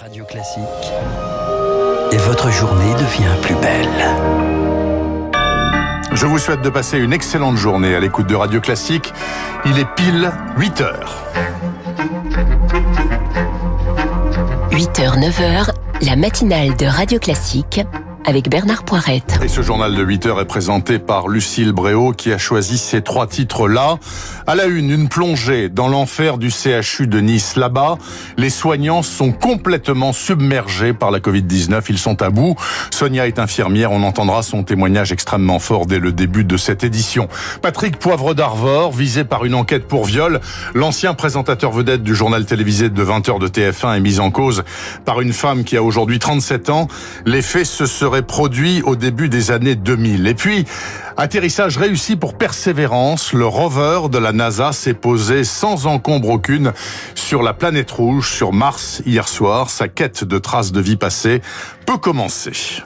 [0.00, 0.62] Radio Classique.
[2.12, 3.88] Et votre journée devient plus belle.
[6.12, 9.12] Je vous souhaite de passer une excellente journée à l'écoute de Radio Classique.
[9.64, 11.24] Il est pile 8 heures.
[14.70, 15.70] 8h, 9h,
[16.02, 17.80] la matinale de Radio Classique
[18.26, 19.38] avec Bernard Poirette.
[19.42, 23.00] Et ce journal de 8 heures est présenté par Lucille Bréau qui a choisi ces
[23.00, 23.98] trois titres-là.
[24.48, 27.54] À la une, une plongée dans l'enfer du CHU de Nice.
[27.56, 27.98] Là-bas,
[28.36, 31.82] les soignants sont complètement submergés par la Covid-19.
[31.88, 32.56] Ils sont à bout.
[32.90, 33.92] Sonia est infirmière.
[33.92, 37.28] On entendra son témoignage extrêmement fort dès le début de cette édition.
[37.62, 40.40] Patrick Poivre d'Arvor, visé par une enquête pour viol.
[40.74, 44.64] L'ancien présentateur vedette du journal télévisé de 20h de TF1 est mis en cause
[45.04, 46.88] par une femme qui a aujourd'hui 37 ans.
[47.24, 50.26] Les faits se seraient produit au début des années 2000.
[50.26, 50.64] Et puis,
[51.16, 53.32] atterrissage réussi pour Persévérance.
[53.32, 56.72] Le rover de la NASA s'est posé sans encombre aucune
[57.14, 59.70] sur la planète rouge, sur Mars, hier soir.
[59.70, 61.40] Sa quête de traces de vie passée
[61.86, 62.82] peut commencer.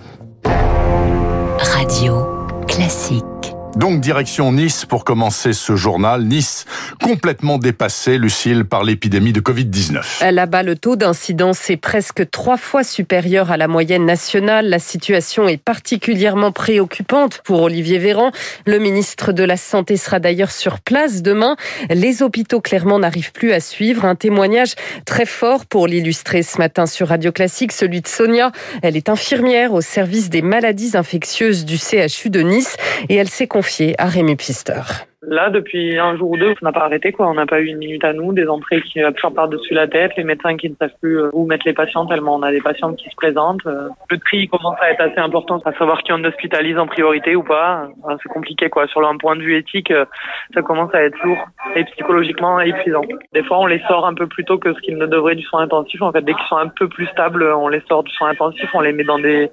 [1.58, 2.26] Radio
[2.66, 3.39] classique.
[3.76, 6.24] Donc direction Nice pour commencer ce journal.
[6.24, 6.66] Nice
[7.02, 10.30] complètement dépassé, Lucille, par l'épidémie de Covid-19.
[10.30, 14.68] Là-bas, le taux d'incidence est presque trois fois supérieur à la moyenne nationale.
[14.68, 18.32] La situation est particulièrement préoccupante pour Olivier Véran.
[18.66, 21.56] Le ministre de la Santé sera d'ailleurs sur place demain.
[21.90, 24.04] Les hôpitaux clairement n'arrivent plus à suivre.
[24.04, 24.74] Un témoignage
[25.06, 28.52] très fort pour l'illustrer ce matin sur Radio Classique, celui de Sonia.
[28.82, 32.76] Elle est infirmière au service des maladies infectieuses du CHU de Nice
[33.08, 34.82] et elle s'est confiée à Rémi Pfister.
[35.30, 37.28] Là, depuis un jour ou deux, on n'a pas arrêté, quoi.
[37.28, 40.10] On n'a pas eu une minute à nous, des entrées qui appuient par-dessus la tête,
[40.16, 42.60] les médecins qui ne savent plus euh, où mettre les patients tellement on a des
[42.60, 43.64] patients qui se présentent.
[43.64, 43.90] Euh.
[44.10, 47.44] Le tri commence à être assez important, à savoir qui on hospitalise en priorité ou
[47.44, 47.86] pas.
[48.20, 48.88] C'est compliqué, quoi.
[48.88, 50.04] Sur un point de vue éthique, euh,
[50.52, 51.38] ça commence à être lourd
[51.76, 53.02] et psychologiquement épuisant.
[53.32, 55.44] Des fois, on les sort un peu plus tôt que ce qu'ils ne devraient du
[55.44, 56.02] soin intensif.
[56.02, 58.68] En fait, dès qu'ils sont un peu plus stables, on les sort du soin intensif,
[58.74, 59.48] on les met dans des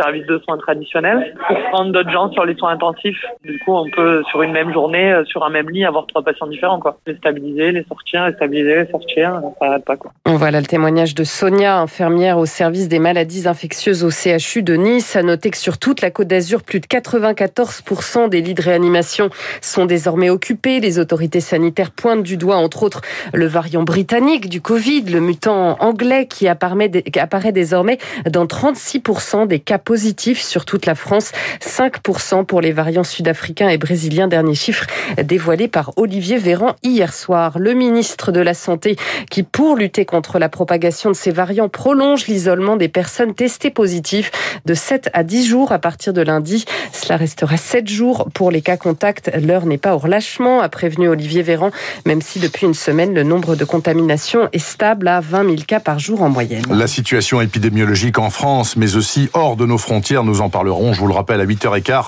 [0.00, 1.34] services de soins traditionnels.
[1.48, 4.72] Pour prendre d'autres gens sur les soins intensifs, du coup, on peut, sur une même
[4.72, 6.98] journée, euh, sur un même lit, avoir trois patients différents, quoi.
[7.06, 10.12] Les stabiliser, les sortir, les stabiliser, les sortir, ça n'arrête pas, quoi.
[10.26, 15.16] Voilà le témoignage de Sonia, infirmière au service des maladies infectieuses au CHU de Nice.
[15.16, 19.30] A noter que sur toute la Côte d'Azur, plus de 94% des lits de réanimation
[19.60, 20.80] sont désormais occupés.
[20.80, 23.00] Les autorités sanitaires pointent du doigt, entre autres,
[23.32, 29.78] le variant britannique du Covid, le mutant anglais qui apparaît, désormais dans 36% des cas
[29.78, 34.28] positifs sur toute la France, 5% pour les variants sud-africains et brésiliens.
[34.28, 34.86] Dernier chiffre
[35.22, 37.58] dévoilé par Olivier Véran hier soir.
[37.58, 38.96] Le ministre de la Santé
[39.30, 44.30] qui, pour lutter contre la propagation de ces variants, prolonge l'isolement des personnes testées positives
[44.64, 46.64] de 7 à 10 jours à partir de lundi.
[46.92, 49.30] Cela restera 7 jours pour les cas contacts.
[49.40, 51.70] L'heure n'est pas au relâchement, a prévenu Olivier Véran,
[52.04, 55.80] même si depuis une semaine, le nombre de contaminations est stable à 20 000 cas
[55.80, 56.64] par jour en moyenne.
[56.70, 61.00] La situation épidémiologique en France, mais aussi hors de nos frontières, nous en parlerons, je
[61.00, 62.06] vous le rappelle, à 8h15,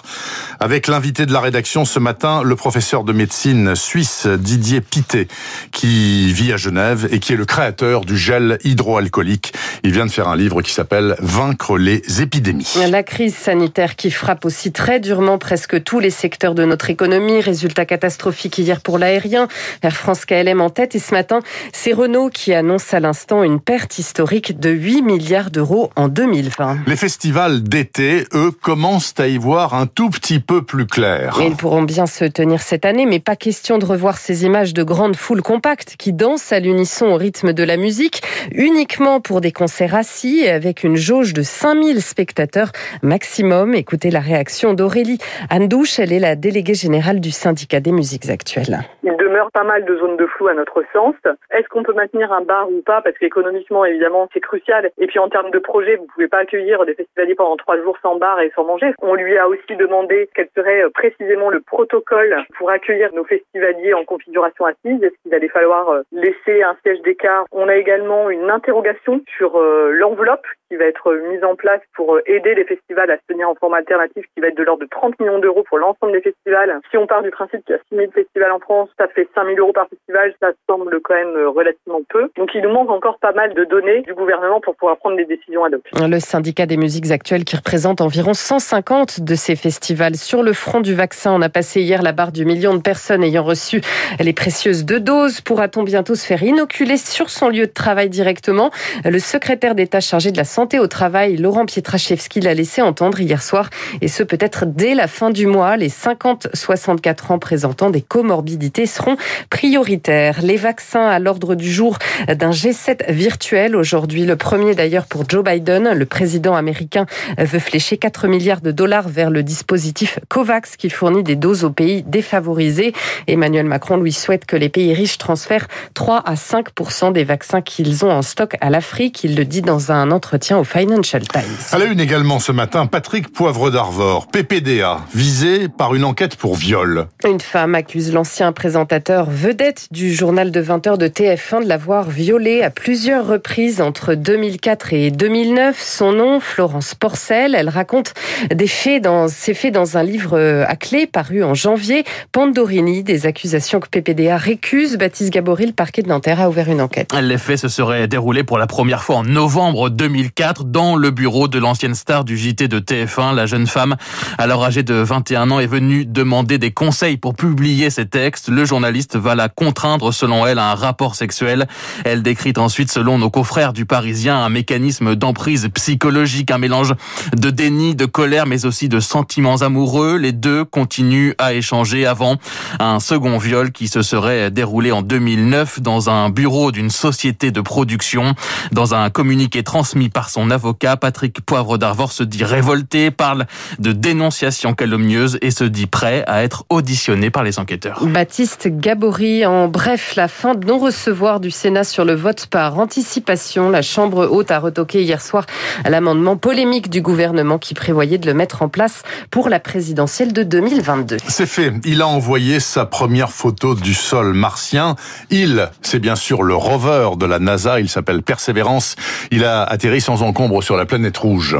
[0.60, 5.28] avec l'invité de la rédaction ce matin, le professeur de médecine suisse Didier Pité,
[5.72, 9.52] qui vit à Genève et qui est le créateur du gel hydroalcoolique.
[9.82, 12.78] Il vient de faire un livre qui s'appelle Vaincre les épidémies.
[12.90, 17.42] La crise sanitaire qui frappe aussi très durement presque tous les secteurs de notre économie.
[17.42, 19.48] Résultat catastrophique hier pour l'aérien.
[19.82, 21.40] Air France KLM en tête et ce matin,
[21.74, 26.78] c'est Renault qui annonce à l'instant une perte historique de 8 milliards d'euros en 2020.
[26.86, 31.38] Les festivals d'été, eux, commencent à y voir un tout petit peu plus clair.
[31.42, 34.74] Et ils pourront bien se tenir cette année, mais pas question de revoir ces images
[34.74, 38.22] de grandes foules compactes qui dansent à l'unisson au rythme de la musique,
[38.52, 42.72] uniquement pour des concerts assis avec une jauge de 5000 spectateurs
[43.02, 43.74] maximum.
[43.74, 45.18] Écoutez la réaction d'Aurélie
[45.50, 48.80] Andouche, elle est la déléguée générale du syndicat des musiques actuelles.
[49.28, 51.14] Demeure pas mal de zones de flou à notre sens.
[51.50, 53.02] Est-ce qu'on peut maintenir un bar ou pas?
[53.02, 54.90] Parce qu'économiquement, évidemment, c'est crucial.
[54.98, 57.98] Et puis en termes de projet, vous pouvez pas accueillir des festivaliers pendant trois jours
[58.02, 58.94] sans bar et sans manger.
[59.02, 63.92] On lui a aussi demandé quel serait euh, précisément le protocole pour accueillir nos festivaliers
[63.92, 65.02] en configuration assise.
[65.02, 67.44] Est-ce qu'il allait falloir euh, laisser un siège d'écart?
[67.52, 72.18] On a également une interrogation sur euh, l'enveloppe qui va être mise en place pour
[72.26, 74.88] aider les festivals à se tenir en forme alternative, qui va être de l'ordre de
[74.88, 76.80] 30 millions d'euros pour l'ensemble des festivals.
[76.90, 79.27] Si on part du principe qu'il y a 6 000 festivals en France, ça fait
[79.34, 82.30] 5 000 euros par festival, ça semble quand même relativement peu.
[82.36, 85.24] Donc il nous manque encore pas mal de données du gouvernement pour pouvoir prendre des
[85.24, 85.82] décisions ad hoc.
[85.94, 90.16] Le syndicat des musiques actuelles qui représente environ 150 de ces festivals.
[90.16, 93.22] Sur le front du vaccin, on a passé hier la barre du million de personnes
[93.22, 93.80] ayant reçu
[94.20, 95.40] les précieuses deux doses.
[95.40, 98.70] Pourra-t-on bientôt se faire inoculer sur son lieu de travail directement?
[99.04, 103.42] Le secrétaire d'État chargé de la santé au travail, Laurent Pietraszewski, l'a laissé entendre hier
[103.42, 103.70] soir,
[104.00, 105.76] et ce peut-être dès la fin du mois.
[105.76, 109.07] Les 50-64 ans présentant des comorbidités seront
[109.50, 110.40] prioritaires.
[110.42, 114.24] Les vaccins à l'ordre du jour d'un G7 virtuel aujourd'hui.
[114.24, 115.92] Le premier d'ailleurs pour Joe Biden.
[115.92, 117.06] Le président américain
[117.38, 121.70] veut flécher 4 milliards de dollars vers le dispositif COVAX qui fournit des doses aux
[121.70, 122.92] pays défavorisés.
[123.26, 126.68] Emmanuel Macron lui souhaite que les pays riches transfèrent 3 à 5
[127.12, 129.24] des vaccins qu'ils ont en stock à l'Afrique.
[129.24, 131.42] Il le dit dans un entretien au Financial Times.
[131.72, 136.54] À la une également ce matin, Patrick Poivre d'Arvor, PPDA, visé par une enquête pour
[136.54, 137.06] viol.
[137.26, 142.62] Une femme accuse l'ancien présentateur vedette du journal de 20h de TF1 de l'avoir violé
[142.62, 145.80] à plusieurs reprises entre 2004 et 2009.
[145.80, 147.54] Son nom, Florence Porcel.
[147.54, 148.14] Elle raconte
[148.52, 152.04] des faits dans, ces faits dans un livre à clé paru en janvier.
[152.32, 154.96] Pandorini, des accusations que PPDA récuse.
[154.96, 157.10] Baptiste Gabory, le parquet de Nanterre, a ouvert une enquête.
[157.20, 161.48] Les faits se seraient déroulés pour la première fois en novembre 2004 dans le bureau
[161.48, 163.34] de l'ancienne star du JT de TF1.
[163.34, 163.96] La jeune femme,
[164.38, 168.48] alors âgée de 21 ans, est venue demander des conseils pour publier ses textes.
[168.48, 171.68] Le journaliste va la contraindre, selon elle, à un rapport sexuel.
[172.06, 176.94] Elle décrit ensuite, selon nos confrères du Parisien, un mécanisme d'emprise psychologique, un mélange
[177.36, 180.16] de déni, de colère, mais aussi de sentiments amoureux.
[180.16, 182.36] Les deux continuent à échanger avant
[182.80, 187.60] un second viol qui se serait déroulé en 2009 dans un bureau d'une société de
[187.60, 188.34] production.
[188.72, 193.44] Dans un communiqué transmis par son avocat, Patrick Poivre d'Arvor se dit révolté, parle
[193.78, 198.02] de dénonciation calomnieuse et se dit prêt à être auditionné par les enquêteurs.
[198.06, 203.70] Baptiste Gabory, en bref, la fin de non-recevoir du Sénat sur le vote par anticipation.
[203.70, 205.46] La Chambre haute a retoqué hier soir
[205.84, 209.02] l'amendement polémique du gouvernement qui prévoyait de le mettre en place
[209.32, 211.16] pour la présidentielle de 2022.
[211.26, 211.72] C'est fait.
[211.84, 214.94] Il a envoyé sa première photo du sol martien.
[215.30, 217.80] Il, c'est bien sûr le rover de la NASA.
[217.80, 218.94] Il s'appelle Persévérance.
[219.32, 221.56] Il a atterri sans encombre sur la planète rouge.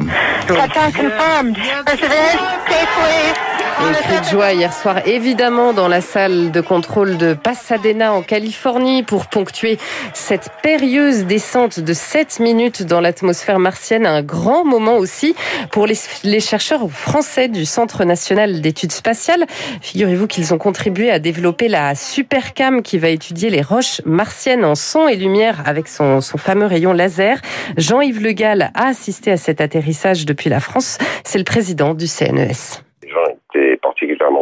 [3.81, 8.23] Un cri de joie hier soir, évidemment, dans la salle de contrôle de Pasadena en
[8.23, 9.79] Californie pour ponctuer
[10.15, 14.05] cette périlleuse descente de 7 minutes dans l'atmosphère martienne.
[14.05, 15.37] Un grand moment aussi
[15.71, 15.95] pour les,
[16.25, 19.47] les chercheurs français du Centre national d'études spatiales.
[19.81, 24.75] Figurez-vous qu'ils ont contribué à développer la Supercam qui va étudier les roches martiennes en
[24.75, 27.41] son et lumière avec son, son fameux rayon laser.
[27.77, 30.99] Jean-Yves Le Gall a assisté à cet atterrissage depuis la France.
[31.23, 32.83] C'est le président du CNES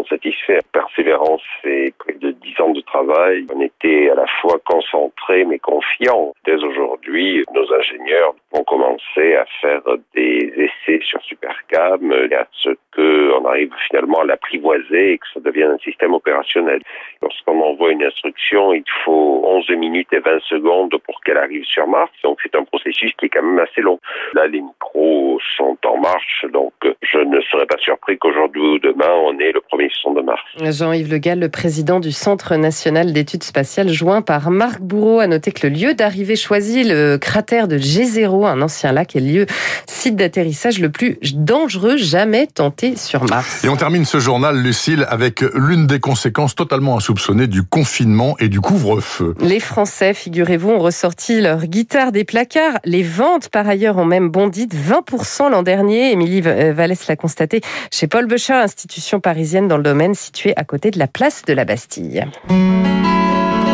[0.06, 0.60] satisfait.
[0.72, 3.46] Persévérance, c'est près de dix ans de travail.
[3.54, 6.32] On était à la fois concentrés mais confiants.
[6.44, 9.82] Dès aujourd'hui, nos ingénieurs vont commencer à faire
[10.14, 15.40] des essais sur Supercam et à ce qu'on arrive finalement à l'apprivoiser et que ça
[15.40, 16.80] devienne un système opérationnel.
[17.22, 21.86] Lorsqu'on envoie une instruction, il faut 11 minutes et 20 secondes pour qu'elle arrive sur
[21.86, 22.12] Mars.
[22.22, 23.98] Donc c'est un processus qui est quand même assez long.
[24.34, 26.72] Là, les micros sont en marche, donc
[27.02, 30.40] je ne serais pas surpris qu'aujourd'hui ou demain, on ait le premier son de Mars.
[30.60, 35.26] Jean-Yves Le Gall, le président du Centre national d'études spatiales, joint par Marc Bourreau, a
[35.26, 39.26] noté que le lieu d'arrivée choisi, le cratère de G0, un ancien lac, est le
[39.26, 39.46] lieu
[39.86, 43.64] site d'atterrissage le plus dangereux jamais tenté sur Mars.
[43.64, 48.48] Et on termine ce journal, Lucille, avec l'une des conséquences totalement insoupçonnées du confinement et
[48.48, 49.34] du couvre-feu.
[49.40, 52.78] Les Français, figurez-vous, ont ressorti leur guitare des placards.
[52.84, 56.12] Les ventes, par ailleurs, ont même bondi de 20% l'an dernier.
[56.12, 57.60] Émilie Vallès l'a constaté
[57.90, 61.52] chez Paul Becher, institution parisienne dans le domaine située à côté de la place de
[61.52, 62.24] la Bastille.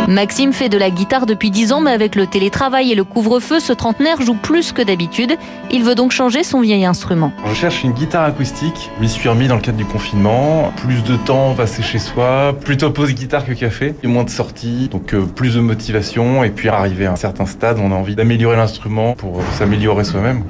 [0.08, 3.60] Maxime fait de la guitare depuis 10 ans, mais avec le télétravail et le couvre-feu,
[3.60, 5.36] ce trentenaire joue plus que d'habitude.
[5.70, 7.32] Il veut donc changer son vieil instrument.
[7.48, 10.70] Je cherche une guitare acoustique, m'y suis remis dans le cadre du confinement.
[10.76, 14.88] Plus de temps passé chez soi, plutôt pause guitare que café, et moins de sorties,
[14.90, 18.16] donc euh, plus de motivation, et puis arrivé à un certain stade, on a envie
[18.16, 20.44] d'améliorer l'instrument pour s'améliorer soi-même.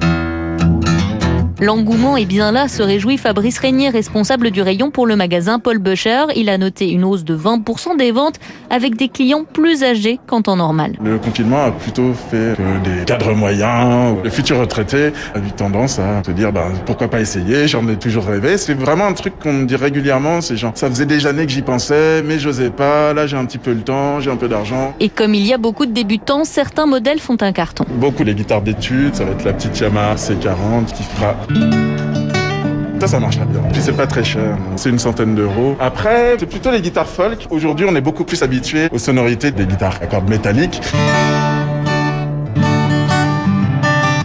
[1.63, 5.77] L'engouement est bien là, se réjouit Fabrice Régnier, responsable du rayon pour le magasin Paul
[5.77, 6.25] Becher.
[6.35, 8.37] Il a noté une hausse de 20% des ventes
[8.69, 10.97] avec des clients plus âgés qu'en temps normal.
[11.01, 15.51] Le confinement a plutôt fait que des cadres moyens ou les futurs retraités ont eu
[15.53, 18.57] tendance à se dire bah, pourquoi pas essayer, j'en ai toujours rêvé.
[18.57, 21.51] C'est vraiment un truc qu'on me dit régulièrement, c'est genre ça faisait des années que
[21.53, 24.49] j'y pensais mais j'osais pas, là j'ai un petit peu le temps, j'ai un peu
[24.49, 24.93] d'argent.
[24.99, 27.85] Et comme il y a beaucoup de débutants, certains modèles font un carton.
[27.89, 31.37] Beaucoup les guitares d'études, ça va être la petite Yamaha C40 qui fera
[33.01, 33.61] ça, ça marchera bien.
[33.71, 35.75] Puis c'est pas très cher, c'est une centaine d'euros.
[35.79, 37.47] Après, c'est plutôt les guitares folk.
[37.49, 40.79] Aujourd'hui, on est beaucoup plus habitué aux sonorités des guitares à cordes métalliques.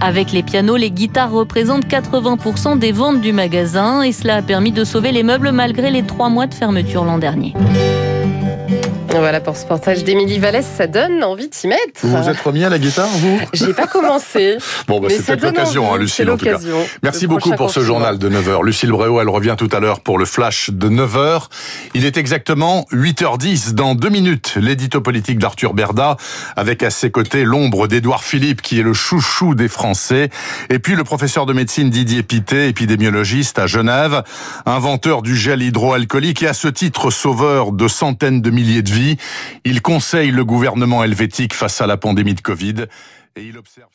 [0.01, 4.71] Avec les pianos, les guitares représentent 80% des ventes du magasin et cela a permis
[4.71, 7.55] de sauver les meubles malgré les trois mois de fermeture l'an dernier.
[9.11, 11.83] Voilà pour ce portage d'Émilie Vallès, ça donne envie de s'y mettre.
[12.03, 13.41] Vous vous êtes remis à la guitare, vous?
[13.53, 14.59] J'ai pas commencé.
[14.87, 16.59] Bon, bah, c'est peut-être l'occasion, hein, Lucille, en tout cas.
[17.03, 18.65] Merci beaucoup pour ce journal de 9h.
[18.65, 21.49] Lucille Bréau, elle revient tout à l'heure pour le flash de 9h.
[21.95, 23.73] Il est exactement 8h10.
[23.73, 26.17] Dans deux minutes, l'édito politique d'Arthur Berda,
[26.57, 30.31] avec à ses côtés l'ombre d'Édouard Philippe, qui est le chouchou des Français,
[30.71, 34.23] et puis le professeur de médecine Didier Pité, épidémiologiste à Genève,
[34.65, 38.98] inventeur du gel hydroalcoolique et à ce titre sauveur de centaines de milliers de vies.
[39.65, 42.87] Il conseille le gouvernement helvétique face à la pandémie de Covid
[43.37, 43.91] et il observe